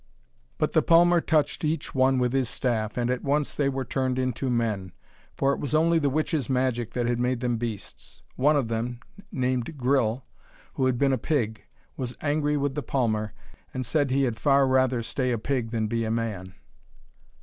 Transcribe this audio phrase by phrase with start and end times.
[0.57, 4.17] But the palmer touched each one with his staff, and at once they were turned
[4.17, 4.93] into men.
[5.37, 8.23] For it was only the witch's magic that had made them beasts.
[8.35, 8.99] One of them,
[9.31, 10.25] named Gryll,
[10.73, 11.65] who had been a pig,
[11.97, 13.33] was angry with the palmer,
[13.75, 16.55] and said he had far rather stay a pig than be a man.